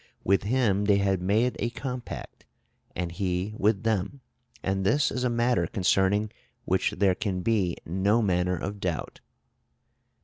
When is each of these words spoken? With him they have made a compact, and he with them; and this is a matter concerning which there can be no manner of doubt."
With 0.23 0.41
him 0.45 0.85
they 0.85 0.97
have 0.97 1.21
made 1.21 1.55
a 1.59 1.69
compact, 1.69 2.43
and 2.95 3.11
he 3.11 3.53
with 3.55 3.83
them; 3.83 4.21
and 4.63 4.83
this 4.83 5.11
is 5.11 5.23
a 5.23 5.29
matter 5.29 5.67
concerning 5.67 6.31
which 6.65 6.95
there 6.97 7.13
can 7.13 7.41
be 7.41 7.77
no 7.85 8.19
manner 8.23 8.57
of 8.57 8.79
doubt." 8.79 9.19